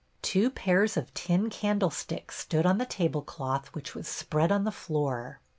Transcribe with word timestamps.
Two 0.23 0.49
pairs 0.49 0.97
of 0.97 1.13
tin 1.13 1.51
candlesticks 1.51 2.35
stood 2.37 2.65
on 2.65 2.79
the 2.79 2.87
tablecloth 2.87 3.67
which 3.75 3.93
was 3.93 4.07
spread 4.07 4.51
on 4.51 4.63
the 4.63 4.71
floor. 4.71 5.41